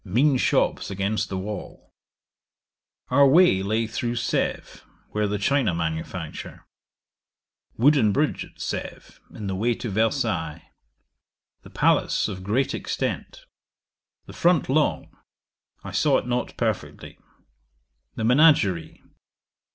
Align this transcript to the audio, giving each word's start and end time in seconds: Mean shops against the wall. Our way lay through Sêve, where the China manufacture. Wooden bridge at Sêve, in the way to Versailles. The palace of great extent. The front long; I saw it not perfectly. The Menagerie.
Mean 0.03 0.37
shops 0.37 0.89
against 0.89 1.29
the 1.29 1.37
wall. 1.37 1.93
Our 3.09 3.27
way 3.27 3.61
lay 3.61 3.85
through 3.85 4.15
Sêve, 4.15 4.79
where 5.11 5.27
the 5.27 5.37
China 5.37 5.75
manufacture. 5.75 6.65
Wooden 7.77 8.11
bridge 8.11 8.43
at 8.43 8.55
Sêve, 8.55 9.19
in 9.35 9.45
the 9.45 9.53
way 9.55 9.75
to 9.75 9.91
Versailles. 9.91 10.71
The 11.61 11.69
palace 11.69 12.27
of 12.27 12.41
great 12.43 12.73
extent. 12.73 13.45
The 14.25 14.33
front 14.33 14.69
long; 14.69 15.15
I 15.83 15.91
saw 15.91 16.17
it 16.17 16.25
not 16.25 16.57
perfectly. 16.57 17.19
The 18.15 18.23
Menagerie. 18.23 19.03